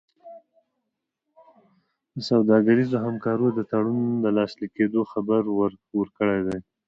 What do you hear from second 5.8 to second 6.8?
ورکړی دی.